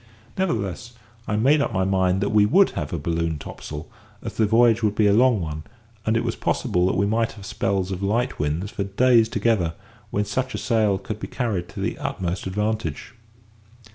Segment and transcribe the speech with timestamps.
[0.35, 0.93] Nevertheless,
[1.27, 3.87] I made up my mind that we would have a balloon topsail,
[4.23, 5.61] as the voyage would be a long one,
[6.07, 9.75] and it was possible that we might have spells of light winds for days together,
[10.09, 13.13] when such a sail could be carried to the utmost advantage.